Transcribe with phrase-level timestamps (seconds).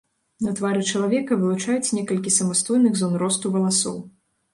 [0.45, 4.01] На твары чалавека, вылучаюць некалькі самастойных зон росту валасоў.